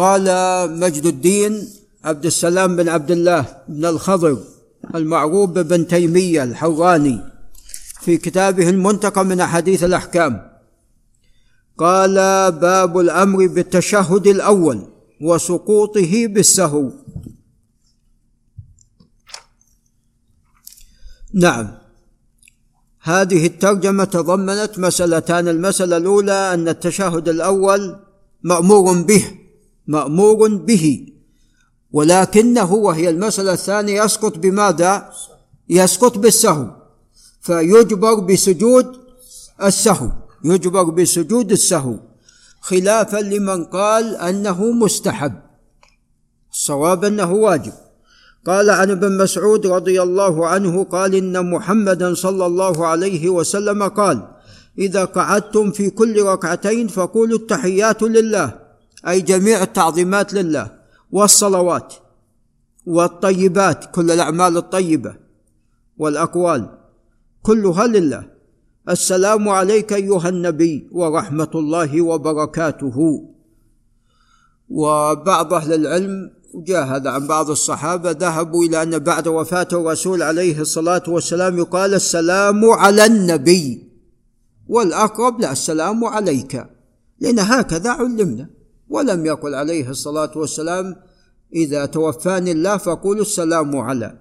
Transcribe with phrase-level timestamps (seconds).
[0.00, 0.26] قال
[0.80, 1.68] مجد الدين
[2.04, 4.38] عبد السلام بن عبد الله بن الخضر
[4.94, 7.20] المعروف بن تيمية الحراني
[8.00, 10.50] في كتابه المنتقى من أحاديث الأحكام.
[11.78, 12.14] قال
[12.52, 14.86] باب الأمر بالتشهد الأول
[15.20, 16.90] وسقوطه بالسهو.
[21.34, 21.70] نعم.
[23.02, 27.96] هذه الترجمة تضمنت مسألتان المسألة الأولى أن التشهد الأول
[28.42, 29.40] مأمور به
[29.90, 31.06] مامور به.
[31.92, 35.10] ولكنه وهي المسألة الثانية يسقط بماذا؟
[35.68, 36.66] يسقط بالسهو.
[37.40, 38.86] فيجبر بسجود
[39.62, 40.08] السهو.
[40.44, 41.94] يجبر بسجود السهو.
[42.60, 45.32] خلافا لمن قال أنه مستحب.
[46.52, 47.72] الصواب أنه واجب.
[48.46, 54.28] قال عن ابن مسعود رضي الله عنه قال إن محمدا صلى الله عليه وسلم قال
[54.78, 58.59] إذا قعدتم في كل ركعتين فقولوا التحيات لله.
[59.08, 60.72] أي جميع التعظيمات لله
[61.12, 61.94] والصلوات
[62.86, 65.14] والطيبات كل الأعمال الطيبة
[65.98, 66.78] والأقوال
[67.42, 68.24] كلها لله.
[68.88, 73.28] السلام عليك أيها النبي ورحمة الله وبركاته.
[74.70, 80.60] وبعض أهل العلم جاء هذا عن بعض الصحابة ذهبوا إلى أن بعد وفاة الرسول عليه
[80.60, 83.88] الصلاة والسلام يقال السلام على النبي
[84.68, 86.66] والأقرب لا السلام عليك
[87.20, 88.59] لأن هكذا علمنا.
[88.90, 90.96] ولم يقل عليه الصلاة والسلام
[91.54, 94.18] إذا توفاني الله فقولوا السلام على.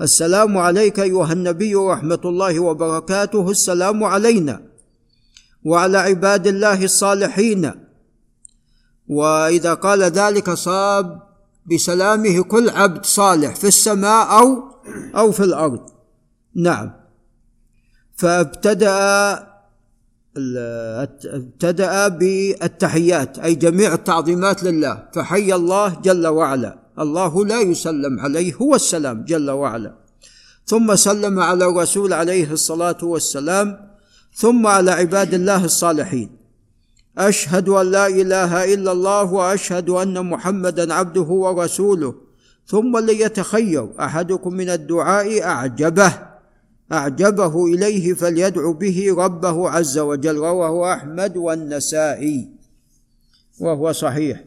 [0.00, 4.62] السلام عليك أيها النبي ورحمة الله وبركاته السلام علينا
[5.64, 7.72] وعلى عباد الله الصالحين.
[9.08, 11.22] وإذا قال ذلك صاب
[11.66, 14.62] بسلامه كل عبد صالح في السماء أو
[15.16, 15.90] أو في الأرض.
[16.54, 16.92] نعم.
[18.16, 19.49] فابتدأ
[20.36, 25.02] ابتدأ بالتحيات أي جميع التعظيمات لله.
[25.14, 26.78] فحي الله جل وعلا.
[26.98, 29.94] الله لا يسلم عليه هو السلام جل وعلا.
[30.66, 33.90] ثم سلم على الرسول عليه الصلاة والسلام.
[34.34, 36.30] ثم على عباد الله الصالحين.
[37.18, 42.14] أشهد أن لا إله إلا الله وأشهد أن محمدا عبده ورسوله.
[42.66, 46.29] ثم ليتخير أحدكم من الدعاء أعجبه.
[46.92, 52.48] أعجبه إليه فليدعو به ربه عز وجل رواه أحمد والنسائي
[53.60, 54.44] وهو صحيح.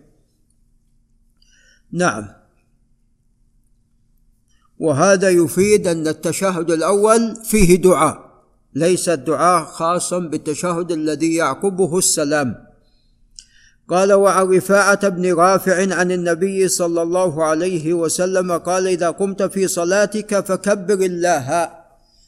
[1.92, 2.28] نعم.
[4.80, 8.34] وهذا يفيد أن التشهد الأول فيه دعاء
[8.74, 12.56] ليس الدعاء خاصا بالتشهد الذي يعقبه السلام.
[13.90, 19.68] قال وعن رفاعة بن رافع عن النبي صلى الله عليه وسلم قال إذا قمت في
[19.68, 21.83] صلاتك فكبر الله.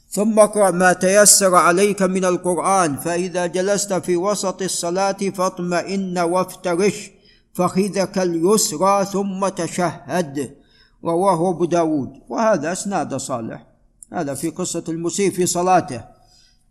[0.09, 7.11] ثم اقرأ ما تيسر عليك من القرآن فإذا جلست في وسط الصلاة فاطمئن وافترش
[7.53, 10.55] فخذك اليسرى ثم تشهد
[11.03, 12.09] رواه أبو داود.
[12.29, 13.65] وهذا أسناد صالح.
[14.13, 16.03] هذا في قصة المسيء في صلاته.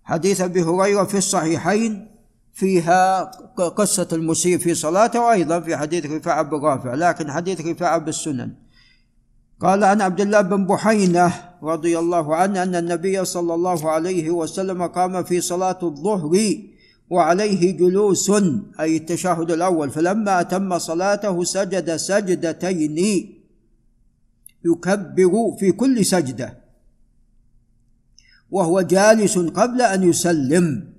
[0.05, 2.11] حديث أبي هريرة في الصحيحين
[2.53, 3.31] فيها
[3.77, 8.53] قصة المسيء في صلاته وأيضا في حديث رفاعة بن رافع لكن حديث رفاعة بالسنن.
[9.61, 11.33] قال عن عبد الله بن بحينة
[11.65, 16.59] رضي الله عنه أن النبي صلى الله عليه وسلم قام في صلاة الظهر
[17.11, 18.31] وعليه جلوس
[18.81, 19.91] أي التشهد الأول.
[19.91, 22.99] فلما أتم صلاته سجد سجدتين
[24.65, 26.59] يكبر في كل سجدة
[28.51, 30.95] وهو جالس قبل أن يسلم.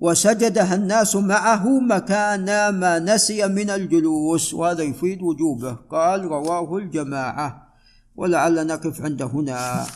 [0.00, 5.72] وسجدها الناس معه مكان ما نسي من الجلوس وهذا يفيد وجوبه.
[5.90, 7.63] قال رواه الجماعة.
[8.16, 9.86] ولعل نقف عند هنا.